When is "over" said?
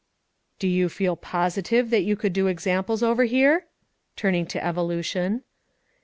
3.03-3.25